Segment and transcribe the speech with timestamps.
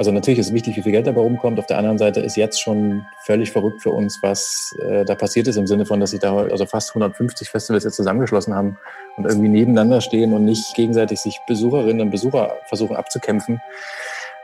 [0.00, 1.58] Also natürlich ist es wichtig, wie viel Geld dabei rumkommt.
[1.58, 5.46] Auf der anderen Seite ist jetzt schon völlig verrückt für uns, was äh, da passiert
[5.46, 8.78] ist, im Sinne von, dass sich da also fast 150 Festivals jetzt zusammengeschlossen haben
[9.18, 13.60] und irgendwie nebeneinander stehen und nicht gegenseitig sich Besucherinnen und Besucher versuchen abzukämpfen.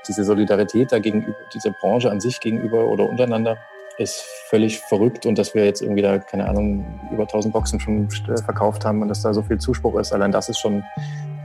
[0.07, 3.57] Diese Solidarität da gegenüber, dieser Branche an sich gegenüber oder untereinander
[3.97, 8.11] ist völlig verrückt und dass wir jetzt irgendwie da, keine Ahnung, über 1000 Boxen schon
[8.45, 10.85] verkauft haben und dass da so viel Zuspruch ist, allein das ist schon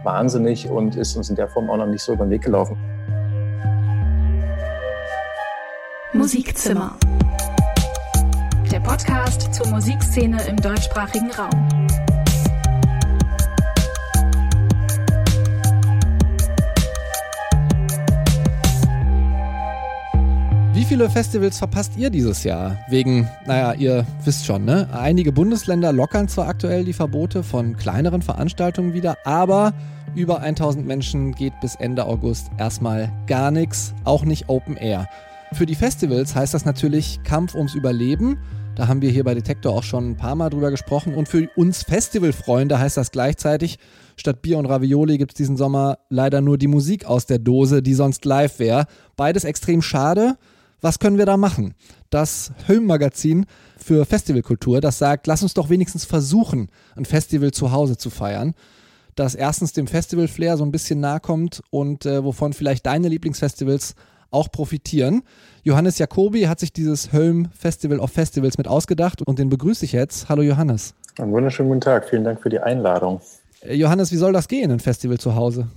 [0.03, 2.77] wahnsinnig und ist uns in der Form auch noch nicht so über den Weg gelaufen.
[6.13, 6.97] Musikzimmer.
[8.69, 11.49] Der Podcast zur Musikszene im deutschsprachigen Raum.
[20.73, 22.77] Wie viele Festivals verpasst ihr dieses Jahr?
[22.89, 24.89] Wegen, naja, ihr wisst schon, ne?
[24.91, 29.73] Einige Bundesländer lockern zwar aktuell die Verbote von kleineren Veranstaltungen wieder, aber
[30.13, 35.07] über 1000 Menschen geht bis Ende August erstmal gar nichts, auch nicht Open Air.
[35.53, 38.39] Für die Festivals heißt das natürlich Kampf ums Überleben.
[38.75, 41.13] Da haben wir hier bei Detektor auch schon ein paar Mal drüber gesprochen.
[41.13, 43.77] Und für uns Festivalfreunde heißt das gleichzeitig,
[44.15, 47.83] statt Bier und Ravioli gibt es diesen Sommer leider nur die Musik aus der Dose,
[47.83, 48.85] die sonst live wäre.
[49.17, 50.37] Beides extrem schade.
[50.79, 51.75] Was können wir da machen?
[52.09, 53.45] Das Home-Magazin
[53.77, 58.55] für Festivalkultur, das sagt, lass uns doch wenigstens versuchen, ein Festival zu Hause zu feiern.
[59.15, 63.95] Das erstens dem Festival-Flair so ein bisschen nahe kommt und äh, wovon vielleicht deine Lieblingsfestivals
[64.31, 65.23] auch profitieren.
[65.63, 69.91] Johannes Jacobi hat sich dieses Hölm Festival of Festivals mit ausgedacht und den begrüße ich
[69.91, 70.29] jetzt.
[70.29, 70.95] Hallo Johannes.
[71.19, 72.09] Einen wunderschönen guten Tag.
[72.09, 73.21] Vielen Dank für die Einladung.
[73.61, 75.67] Äh, Johannes, wie soll das gehen, ein Festival zu Hause?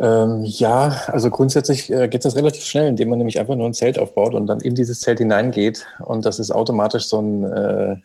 [0.00, 3.74] Ähm, ja, also grundsätzlich äh, geht das relativ schnell, indem man nämlich einfach nur ein
[3.74, 5.86] Zelt aufbaut und dann in dieses Zelt hineingeht.
[6.04, 7.96] Und das ist automatisch so ein, äh,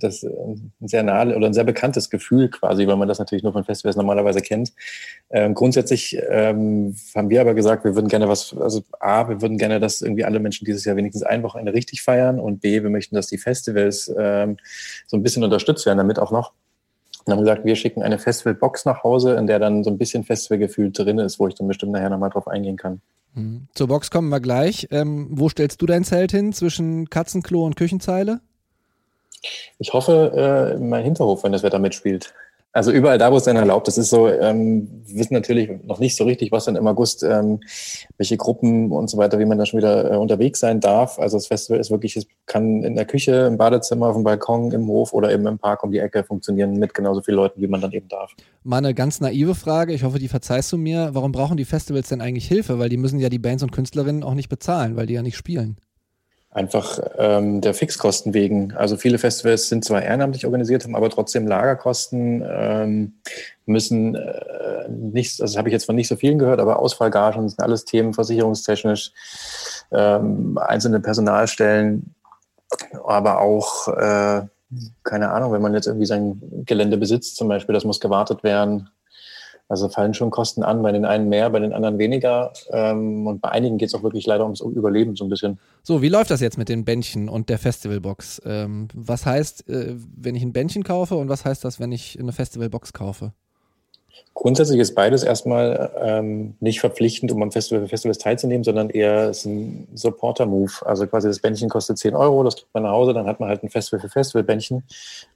[0.00, 3.54] das, ein sehr nahe oder ein sehr bekanntes Gefühl quasi, weil man das natürlich nur
[3.54, 4.72] von Festivals normalerweise kennt.
[5.30, 9.56] Ähm, grundsätzlich ähm, haben wir aber gesagt, wir würden gerne was, also A, wir würden
[9.56, 12.90] gerne, dass irgendwie alle Menschen dieses Jahr wenigstens ein Wochenende richtig feiern und B, wir
[12.90, 14.58] möchten, dass die Festivals ähm,
[15.06, 16.52] so ein bisschen unterstützt werden, damit auch noch
[17.24, 20.24] und haben gesagt, wir schicken eine Festivalbox nach Hause, in der dann so ein bisschen
[20.24, 23.00] Festivalgefühl drin ist, wo ich dann bestimmt nachher nochmal drauf eingehen kann.
[23.34, 23.68] Mhm.
[23.74, 24.88] Zur Box kommen wir gleich.
[24.90, 28.40] Ähm, wo stellst du dein Zelt hin zwischen Katzenklo und Küchenzeile?
[29.78, 32.34] Ich hoffe, äh, in meinem Hinterhof, wenn das Wetter mitspielt.
[32.72, 35.98] Also überall da, wo es dann erlaubt ist, ist so, ähm, wir wissen natürlich noch
[35.98, 37.58] nicht so richtig, was dann im August, ähm,
[38.16, 41.18] welche Gruppen und so weiter, wie man da schon wieder äh, unterwegs sein darf.
[41.18, 44.70] Also das Festival ist wirklich, es kann in der Küche, im Badezimmer, auf dem Balkon,
[44.70, 47.66] im Hof oder eben im Park um die Ecke funktionieren mit genauso vielen Leuten, wie
[47.66, 48.32] man dann eben darf.
[48.62, 51.10] Mal eine ganz naive Frage, ich hoffe, die verzeihst du mir.
[51.12, 52.78] Warum brauchen die Festivals denn eigentlich Hilfe?
[52.78, 55.36] Weil die müssen ja die Bands und Künstlerinnen auch nicht bezahlen, weil die ja nicht
[55.36, 55.76] spielen.
[56.52, 58.72] Einfach ähm, der Fixkosten wegen.
[58.72, 63.12] Also viele Festivals sind zwar ehrenamtlich organisiert, haben aber trotzdem Lagerkosten, ähm,
[63.66, 67.48] müssen äh, nicht, also das habe ich jetzt von nicht so vielen gehört, aber Ausfallgagen
[67.48, 69.12] sind alles Themen versicherungstechnisch,
[69.92, 72.16] ähm, einzelne Personalstellen,
[73.04, 74.42] aber auch, äh,
[75.04, 78.90] keine Ahnung, wenn man jetzt irgendwie sein Gelände besitzt zum Beispiel, das muss gewartet werden.
[79.70, 82.52] Also fallen schon Kosten an, bei den einen mehr, bei den anderen weniger.
[82.72, 85.60] Ähm, und bei einigen geht es auch wirklich leider ums Überleben so ein bisschen.
[85.84, 88.42] So, wie läuft das jetzt mit den Bändchen und der Festivalbox?
[88.44, 92.18] Ähm, was heißt, äh, wenn ich ein Bändchen kaufe und was heißt das, wenn ich
[92.18, 93.32] eine Festivalbox kaufe?
[94.34, 99.88] Grundsätzlich ist beides erstmal ähm, nicht verpflichtend, um am Festival Festivals teilzunehmen, sondern eher ein
[99.94, 100.72] Supporter-Move.
[100.86, 103.48] Also quasi das Bändchen kostet 10 Euro, das kriegt man nach Hause, dann hat man
[103.48, 104.84] halt ein Festival für Festival-Bändchen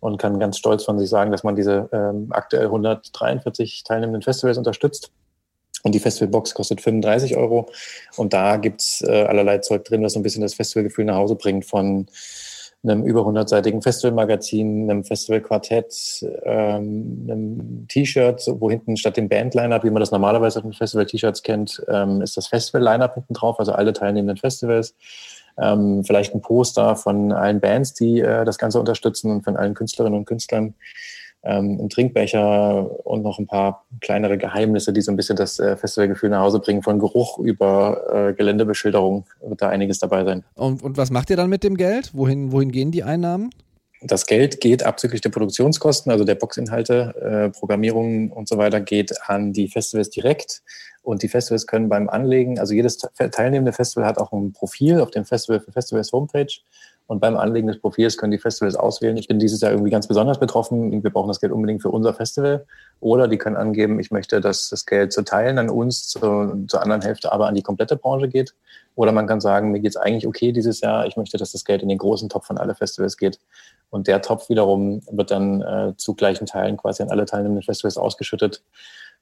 [0.01, 4.59] und kann ganz stolz von sich sagen, dass man diese ähm, aktuell 143 teilnehmenden Festivals
[4.59, 5.11] unterstützt.
[5.83, 7.67] Und die Festivalbox kostet 35 Euro.
[8.17, 11.35] Und da gibt's äh, allerlei Zeug drin, was so ein bisschen das Festivalgefühl nach Hause
[11.35, 12.07] bringt von
[12.85, 19.91] einem über 100-seitigen Festivalmagazin, einem Festivalquartett, ähm, einem T-Shirt, wo hinten statt dem Band-Line-Up, wie
[19.91, 24.37] man das normalerweise auf Festival-T-Shirts kennt, ähm, ist das Festival-Line-Up hinten drauf, also alle teilnehmenden
[24.37, 24.95] Festivals.
[25.57, 29.75] Ähm, vielleicht ein Poster von allen Bands, die äh, das Ganze unterstützen und von allen
[29.75, 30.75] Künstlerinnen und Künstlern
[31.45, 35.77] ähm, ein Trinkbecher und noch ein paar kleinere Geheimnisse, die so ein bisschen das äh,
[35.77, 36.83] Festivalgefühl nach Hause bringen.
[36.83, 40.45] Von Geruch über äh, Geländebeschilderung wird da einiges dabei sein.
[40.55, 42.11] Und, und was macht ihr dann mit dem Geld?
[42.15, 43.51] Wohin, wohin gehen die Einnahmen?
[44.07, 47.15] Das Geld geht abzüglich der Produktionskosten, also der Boxinhalte,
[47.55, 50.63] äh, Programmierung und so weiter, geht an die Festivals direkt.
[51.03, 55.11] Und die Festivals können beim Anlegen, also jedes teilnehmende Festival hat auch ein Profil auf
[55.11, 56.53] dem Festival für Festivals Homepage.
[57.07, 60.09] Und beim Anlegen des Profils können die Festivals auswählen, ich bin dieses Jahr irgendwie ganz
[60.09, 62.65] besonders betroffen, wir brauchen das Geld unbedingt für unser Festival.
[63.01, 66.81] Oder die können angeben, ich möchte, dass das Geld zu teilen an uns, zur, zur
[66.81, 68.55] anderen Hälfte aber an die komplette Branche geht.
[68.95, 71.83] Oder man kann sagen, mir geht's eigentlich okay dieses Jahr, ich möchte, dass das Geld
[71.83, 73.39] in den großen Topf von alle Festivals geht.
[73.91, 77.99] Und der Topf wiederum wird dann äh, zu gleichen Teilen quasi an alle teilnehmenden Festivals
[77.99, 78.63] ausgeschüttet.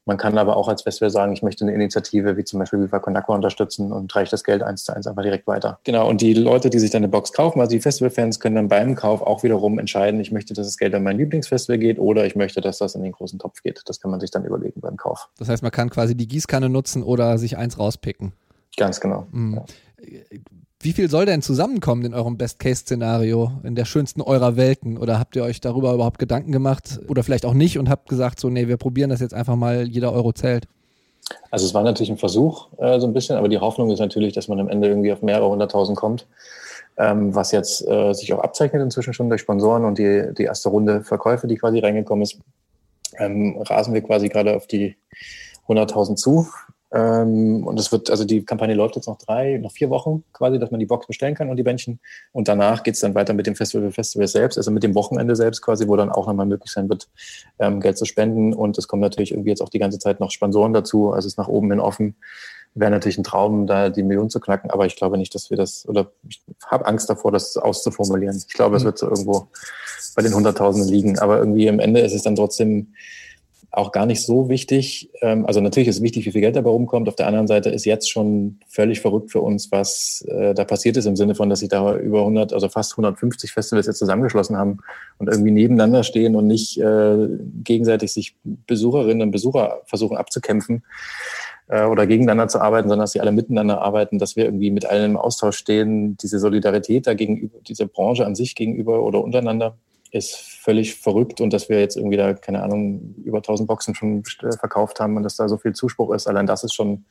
[0.04, 2.98] Man kann aber auch als Festival sagen, ich möchte eine Initiative wie zum Beispiel Viva
[2.98, 5.78] Conakwa unterstützen und reiche das Geld eins zu eins einfach direkt weiter.
[5.84, 8.68] Genau, und die Leute, die sich dann eine Box kaufen, also die Festivalfans, können dann
[8.68, 12.26] beim Kauf auch wiederum entscheiden, ich möchte, dass das Geld an mein Lieblingsfestival geht oder
[12.26, 13.82] ich möchte, dass das in den großen Topf geht.
[13.86, 15.28] Das kann man sich dann überlegen beim Kauf.
[15.38, 18.32] Das heißt, man kann quasi die Gießkanne nutzen oder sich eins rauspicken.
[18.76, 19.26] Ganz genau.
[19.30, 19.54] Mhm.
[19.54, 19.64] Ja.
[20.84, 24.98] Wie viel soll denn zusammenkommen in eurem Best-Case-Szenario, in der schönsten eurer Welten?
[24.98, 26.98] Oder habt ihr euch darüber überhaupt Gedanken gemacht?
[27.06, 29.86] Oder vielleicht auch nicht und habt gesagt, so, nee, wir probieren das jetzt einfach mal,
[29.86, 30.66] jeder Euro zählt?
[31.52, 34.32] Also es war natürlich ein Versuch, äh, so ein bisschen, aber die Hoffnung ist natürlich,
[34.32, 36.26] dass man am Ende irgendwie auf mehrere hunderttausend kommt.
[36.96, 40.68] Ähm, was jetzt äh, sich auch abzeichnet inzwischen schon durch Sponsoren und die, die erste
[40.68, 42.40] Runde Verkäufe, die quasi reingekommen ist,
[43.18, 44.96] ähm, rasen wir quasi gerade auf die
[45.68, 46.48] 100.000 zu.
[46.94, 50.58] Ähm, und es wird, also die Kampagne läuft jetzt noch drei, noch vier Wochen quasi,
[50.58, 52.00] dass man die Box bestellen kann und die Bändchen.
[52.32, 55.34] Und danach geht es dann weiter mit dem Festival Festival selbst, also mit dem Wochenende
[55.34, 57.08] selbst quasi, wo dann auch nochmal möglich sein wird,
[57.58, 58.52] ähm, Geld zu spenden.
[58.52, 61.12] Und es kommen natürlich irgendwie jetzt auch die ganze Zeit noch Sponsoren dazu.
[61.12, 62.16] Also es ist nach oben hin offen.
[62.74, 65.58] Wäre natürlich ein Traum, da die Million zu knacken, aber ich glaube nicht, dass wir
[65.58, 68.42] das, oder ich habe Angst davor, das auszuformulieren.
[68.48, 68.86] Ich glaube, es mhm.
[68.86, 69.48] wird so irgendwo
[70.14, 71.18] bei den Hunderttausenden liegen.
[71.18, 72.94] Aber irgendwie am Ende ist es dann trotzdem
[73.72, 75.10] auch gar nicht so wichtig.
[75.22, 77.08] Ähm, also natürlich ist es wichtig, wie viel Geld dabei rumkommt.
[77.08, 80.98] Auf der anderen Seite ist jetzt schon völlig verrückt für uns, was äh, da passiert
[80.98, 84.58] ist im Sinne von, dass sich da über 100, also fast 150 Festivals jetzt zusammengeschlossen
[84.58, 84.78] haben
[85.16, 87.28] und irgendwie nebeneinander stehen und nicht äh,
[87.64, 90.84] gegenseitig sich Besucherinnen und Besucher versuchen abzukämpfen
[91.68, 94.84] äh, oder gegeneinander zu arbeiten, sondern dass sie alle miteinander arbeiten, dass wir irgendwie mit
[94.84, 99.78] allen im Austausch stehen, diese Solidarität da gegenüber, diese Branche an sich gegenüber oder untereinander
[100.12, 104.22] ist völlig verrückt und dass wir jetzt irgendwie da, keine Ahnung, über 1000 Boxen schon
[104.58, 106.28] verkauft haben und dass da so viel Zuspruch ist.
[106.28, 107.06] Allein das ist schon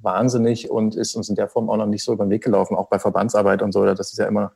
[0.00, 2.76] wahnsinnig und ist uns in der Form auch noch nicht so über den Weg gelaufen,
[2.76, 3.84] auch bei Verbandsarbeit und so.
[3.86, 4.52] Das ist ja immer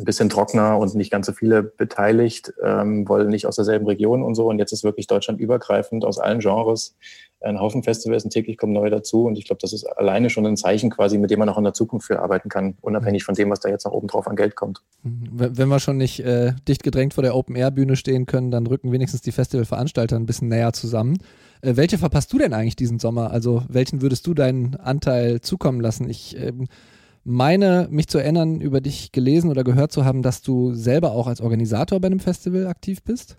[0.00, 4.22] ein bisschen trockener und nicht ganz so viele beteiligt, ähm, wollen nicht aus derselben Region
[4.22, 4.48] und so.
[4.48, 6.96] Und jetzt ist wirklich deutschlandübergreifend aus allen Genres
[7.42, 9.24] ein Haufen Festivals und täglich kommen neue dazu.
[9.24, 11.64] Und ich glaube, das ist alleine schon ein Zeichen quasi, mit dem man auch in
[11.64, 14.36] der Zukunft für arbeiten kann, unabhängig von dem, was da jetzt noch oben drauf an
[14.36, 14.82] Geld kommt.
[15.02, 19.22] Wenn wir schon nicht äh, dicht gedrängt vor der Open-Air-Bühne stehen können, dann rücken wenigstens
[19.22, 21.18] die Festivalveranstalter ein bisschen näher zusammen.
[21.62, 23.30] Äh, welche verpasst du denn eigentlich diesen Sommer?
[23.30, 26.10] Also welchen würdest du deinen Anteil zukommen lassen?
[26.10, 26.68] Ich ähm,
[27.30, 31.26] meine, mich zu erinnern, über dich gelesen oder gehört zu haben, dass du selber auch
[31.26, 33.36] als Organisator bei einem Festival aktiv bist.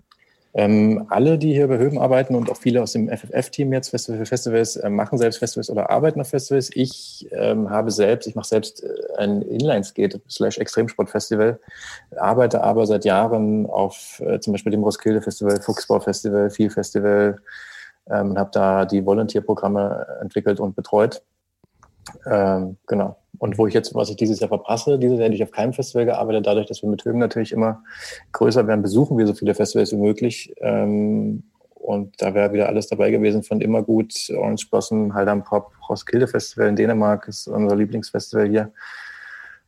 [0.54, 4.26] Ähm, alle, die hier bei Höben arbeiten und auch viele aus dem FFF-Team jetzt Festival
[4.26, 6.70] Festivals äh, machen selbst Festivals oder arbeiten auf Festivals.
[6.74, 11.58] Ich ähm, habe selbst, ich mache selbst äh, ein Inlineskate slash Extremsport-Festival,
[12.16, 17.38] arbeite aber seit Jahren auf äh, zum Beispiel dem Roskilde Festival, Fuchsbau Festival, Viel Festival
[18.10, 21.22] ähm, und habe da die Volunteer-Programme entwickelt und betreut.
[22.26, 23.21] Ähm, genau.
[23.42, 25.72] Und wo ich jetzt, was ich dieses Jahr verpasse, dieses Jahr hätte ich auf keinem
[25.72, 27.82] Festival gearbeitet, dadurch, dass wir mit Höhen natürlich immer
[28.30, 30.54] größer werden, besuchen wir so viele Festivals wie möglich.
[30.58, 31.42] Ähm,
[31.74, 36.28] und da wäre wieder alles dabei gewesen von immer gut, Orange Blossom, Haldam Pop, Roskilde
[36.28, 38.70] Festival in Dänemark ist unser Lieblingsfestival hier.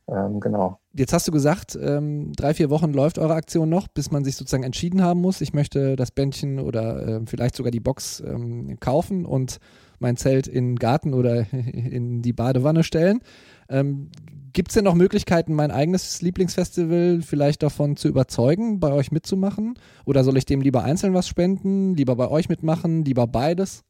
[0.07, 0.79] Ähm, genau.
[0.93, 4.35] Jetzt hast du gesagt, ähm, drei, vier Wochen läuft eure Aktion noch, bis man sich
[4.35, 8.79] sozusagen entschieden haben muss, ich möchte das Bändchen oder äh, vielleicht sogar die Box ähm,
[8.79, 9.57] kaufen und
[9.99, 13.21] mein Zelt in den Garten oder in die Badewanne stellen.
[13.67, 14.11] Ähm,
[14.53, 19.77] Gibt es denn noch Möglichkeiten, mein eigenes Lieblingsfestival vielleicht davon zu überzeugen, bei euch mitzumachen?
[20.05, 23.83] Oder soll ich dem lieber einzeln was spenden, lieber bei euch mitmachen, lieber beides?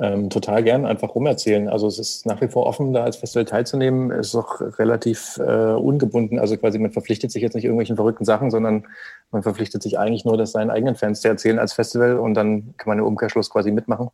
[0.00, 1.68] Ähm, total gern einfach rumerzählen.
[1.68, 4.10] Also es ist nach wie vor offen, da als Festival teilzunehmen.
[4.10, 6.38] Es ist auch relativ äh, ungebunden.
[6.38, 8.86] Also quasi man verpflichtet sich jetzt nicht irgendwelchen verrückten Sachen, sondern
[9.30, 12.74] man verpflichtet sich eigentlich nur, das seinen eigenen Fans zu erzählen als Festival und dann
[12.76, 14.10] kann man im Umkehrschluss quasi mitmachen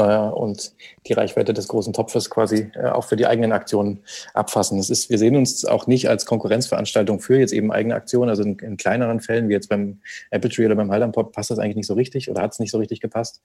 [0.00, 0.72] und
[1.06, 4.00] die Reichweite des großen Topfes quasi äh, auch für die eigenen Aktionen
[4.32, 4.78] abfassen.
[4.78, 8.28] Das ist, wir sehen uns auch nicht als Konkurrenzveranstaltung für jetzt eben eigene Aktionen.
[8.28, 11.50] Also in, in kleineren Fällen, wie jetzt beim Apple Tree oder beim Haldern Pop, passt
[11.50, 13.40] das eigentlich nicht so richtig oder hat es nicht so richtig gepasst.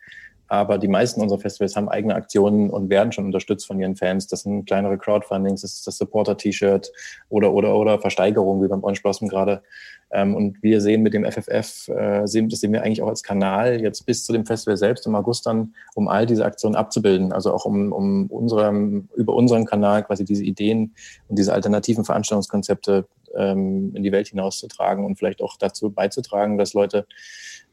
[0.47, 4.27] Aber die meisten unserer Festivals haben eigene Aktionen und werden schon unterstützt von ihren Fans.
[4.27, 6.91] Das sind kleinere Crowdfundings, das ist das Supporter-T-Shirt
[7.29, 9.61] oder, oder, oder Versteigerungen, wie beim Orange Blossom gerade.
[10.11, 13.23] Ähm, und wir sehen mit dem FFF, äh, sehen, das sehen wir eigentlich auch als
[13.23, 17.31] Kanal jetzt bis zu dem Festival selbst im August dann, um all diese Aktionen abzubilden.
[17.31, 20.95] Also auch um, um unserem, über unseren Kanal quasi diese Ideen
[21.27, 26.73] und diese alternativen Veranstaltungskonzepte ähm, in die Welt hinauszutragen und vielleicht auch dazu beizutragen, dass
[26.73, 27.05] Leute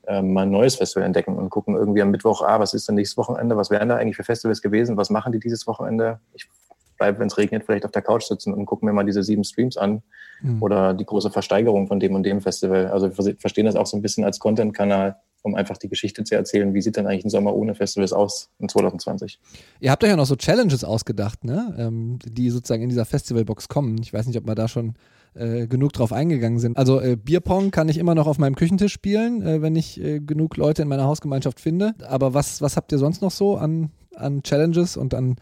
[0.07, 2.95] ähm, mal ein neues Festival entdecken und gucken irgendwie am Mittwoch, ah, was ist denn
[2.95, 6.21] nächstes Wochenende, was wären da eigentlich für Festivals gewesen, was machen die dieses Wochenende?
[6.35, 6.49] Ich
[6.97, 9.45] bleibe, wenn es regnet, vielleicht auf der Couch sitzen und gucken mir mal diese sieben
[9.45, 10.03] Streams an
[10.41, 10.63] mhm.
[10.63, 12.87] oder die große Versteigerung von dem und dem Festival.
[12.89, 16.35] Also wir verstehen das auch so ein bisschen als Content-Kanal, um einfach die Geschichte zu
[16.35, 19.41] erzählen, wie sieht denn eigentlich ein Sommer ohne Festivals aus in 2020.
[19.81, 21.75] Ihr habt euch ja noch so Challenges ausgedacht, ne?
[21.79, 23.97] Ähm, die sozusagen in dieser Festivalbox kommen.
[24.03, 24.95] Ich weiß nicht, ob wir da schon
[25.35, 26.77] äh, genug drauf eingegangen sind.
[26.77, 30.21] Also äh, Bierpong kann ich immer noch auf meinem Küchentisch spielen, äh, wenn ich äh,
[30.21, 31.95] genug Leute in meiner Hausgemeinschaft finde.
[32.09, 35.37] Aber was, was habt ihr sonst noch so an, an Challenges und an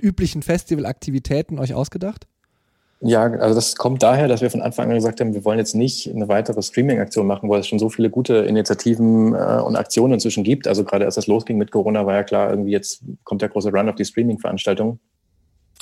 [0.00, 2.26] üblichen Festivalaktivitäten euch ausgedacht?
[3.02, 5.74] Ja, also das kommt daher, dass wir von Anfang an gesagt haben, wir wollen jetzt
[5.74, 10.14] nicht eine weitere Streaming-Aktion machen, wo es schon so viele gute Initiativen äh, und Aktionen
[10.14, 10.68] inzwischen gibt.
[10.68, 13.70] Also gerade als das losging mit Corona, war ja klar, irgendwie jetzt kommt der große
[13.70, 15.00] Run auf die Streaming-Veranstaltung.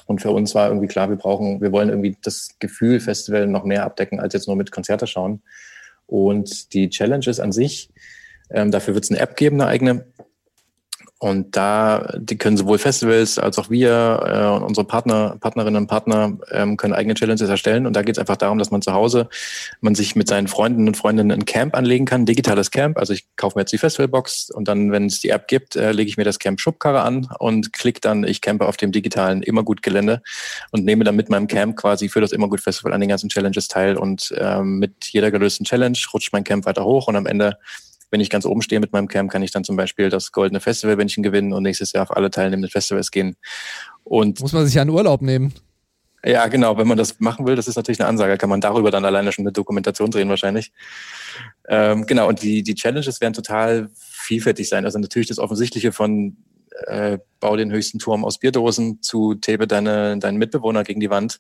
[0.07, 3.65] Und für uns war irgendwie klar, wir brauchen, wir wollen irgendwie das Gefühl Festival noch
[3.65, 5.43] mehr abdecken, als jetzt nur mit Konzerte schauen.
[6.07, 7.91] Und die Challenges an sich,
[8.50, 10.07] ähm, dafür wird es eine App geben, eine eigene,
[11.20, 15.87] und da, die können sowohl Festivals als auch wir äh, und unsere Partner, Partnerinnen und
[15.88, 17.87] Partner ähm, können eigene Challenges erstellen.
[17.87, 19.28] Und da geht es einfach darum, dass man zu Hause,
[19.80, 22.98] man sich mit seinen Freunden und Freundinnen ein Camp anlegen kann, digitales Camp.
[22.98, 25.90] Also ich kaufe mir jetzt die Festivalbox und dann, wenn es die App gibt, äh,
[25.90, 29.42] lege ich mir das Camp Schubkarre an und klicke dann, ich campe auf dem digitalen
[29.42, 30.22] Immergut-Gelände
[30.70, 33.96] und nehme dann mit meinem Camp quasi für das Immergut-Festival an den ganzen Challenges teil.
[33.96, 37.58] Und ähm, mit jeder gelösten Challenge rutscht mein Camp weiter hoch und am Ende
[38.11, 40.61] wenn ich ganz oben stehe mit meinem Camp, kann ich dann zum Beispiel das goldene
[40.61, 43.37] Festivalbändchen gewinnen und nächstes Jahr auf alle teilnehmenden Festivals gehen.
[44.05, 45.53] Und Muss man sich ja einen Urlaub nehmen.
[46.25, 46.77] Ja, genau.
[46.77, 49.31] Wenn man das machen will, das ist natürlich eine Ansage, kann man darüber dann alleine
[49.31, 50.73] schon eine Dokumentation drehen wahrscheinlich.
[51.69, 54.85] Ähm, genau, und die, die Challenges werden total vielfältig sein.
[54.85, 56.37] Also natürlich das Offensichtliche von
[56.87, 61.38] äh, bau den höchsten Turm aus Bierdosen zu tape deine, deinen Mitbewohner gegen die Wand.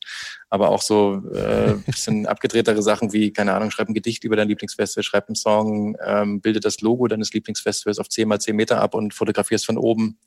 [0.48, 4.48] Aber auch so äh, bisschen abgedrehtere Sachen wie, keine Ahnung, schreib ein Gedicht über dein
[4.48, 8.80] Lieblingsfestival, schreib einen Song, ähm, bilde das Logo deines Lieblingsfestivals auf 10 mal 10 Meter
[8.80, 10.18] ab und fotografierst von oben.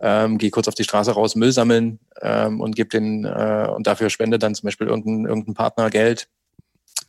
[0.00, 3.86] Ähm, geh kurz auf die Straße raus, Müll sammeln ähm, und gib den äh, und
[3.86, 6.28] dafür spende dann zum Beispiel irgendein, irgendein Partner Geld.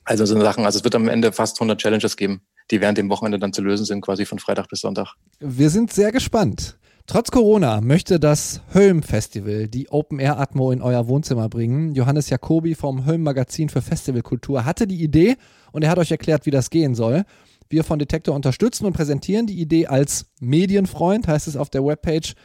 [0.06, 0.66] Also so Sachen.
[0.66, 3.62] Also es wird am Ende fast 100 Challenges geben, die während dem Wochenende dann zu
[3.62, 5.16] lösen sind, quasi von Freitag bis Sonntag.
[5.40, 6.78] Wir sind sehr gespannt.
[7.06, 11.94] Trotz Corona möchte das Hölm Festival die Open Air Atmo in euer Wohnzimmer bringen.
[11.94, 15.36] Johannes Jacobi vom Hölm Magazin für Festivalkultur hatte die Idee
[15.74, 17.26] und er hat euch erklärt, wie das gehen soll.
[17.68, 22.36] Wir von Detektor unterstützen und präsentieren die Idee als Medienfreund, heißt es auf der Webpage.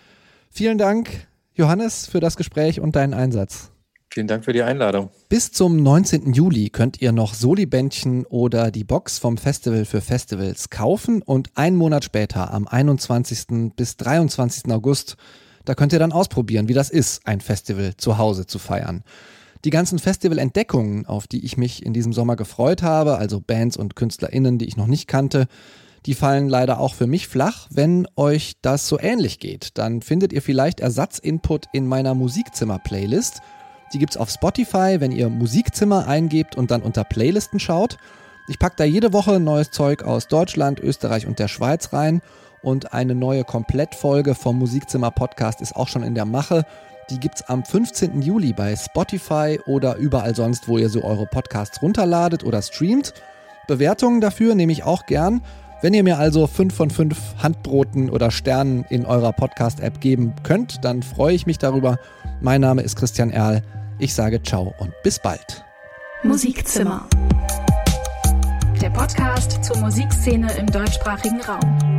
[0.51, 3.71] Vielen Dank, Johannes, für das Gespräch und deinen Einsatz.
[4.11, 5.11] Vielen Dank für die Einladung.
[5.29, 6.33] Bis zum 19.
[6.33, 11.77] Juli könnt ihr noch Soli-Bändchen oder die Box vom Festival für Festivals kaufen und einen
[11.77, 13.75] Monat später, am 21.
[13.77, 14.73] bis 23.
[14.73, 15.17] August,
[15.67, 19.05] da könnt ihr dann ausprobieren, wie das ist, ein Festival zu Hause zu feiern.
[19.67, 23.95] Die ganzen Festival-Entdeckungen, auf die ich mich in diesem Sommer gefreut habe, also Bands und
[23.95, 25.49] KünstlerInnen, die ich noch nicht kannte,
[26.07, 27.67] die fallen leider auch für mich flach.
[27.71, 33.43] Wenn euch das so ähnlich geht, dann findet ihr vielleicht Ersatzinput in meiner Musikzimmer-Playlist–
[33.93, 37.99] die gibt's auf Spotify, wenn ihr Musikzimmer eingebt und dann unter Playlisten schaut.
[38.49, 42.23] Ich packe da jede Woche neues Zeug aus Deutschland, Österreich und der Schweiz rein.
[42.63, 46.65] Und eine neue Komplettfolge vom Musikzimmer Podcast ist auch schon in der Mache.
[47.11, 48.21] Die gibt's am 15.
[48.21, 53.15] Juli bei Spotify oder überall sonst, wo ihr so eure Podcasts runterladet oder streamt.
[53.67, 55.43] Bewertungen dafür nehme ich auch gern.
[55.81, 60.85] Wenn ihr mir also 5 von 5 Handbroten oder Sternen in eurer Podcast-App geben könnt,
[60.85, 61.99] dann freue ich mich darüber.
[62.41, 63.63] Mein Name ist Christian Erl.
[64.01, 65.65] Ich sage ciao und bis bald.
[66.23, 67.09] Musikzimmer.
[68.81, 71.97] Der Podcast zur Musikszene im deutschsprachigen Raum.